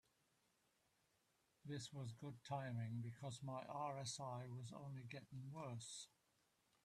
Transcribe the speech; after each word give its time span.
This 1.63 1.93
was 1.93 2.11
good 2.19 2.43
timing, 2.43 3.01
because 3.03 3.39
my 3.43 3.63
RSI 3.69 4.49
was 4.49 4.73
only 4.75 5.03
getting 5.03 5.51
worse. 5.53 6.07